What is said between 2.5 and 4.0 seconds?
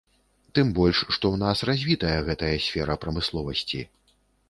сфера прамысловасці.